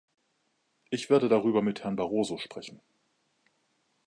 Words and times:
Ich 0.89 1.11
werde 1.11 1.29
darüber 1.29 1.61
mit 1.61 1.83
Herrn 1.83 1.95
Barroso 1.95 2.39
sprechen. 2.39 2.81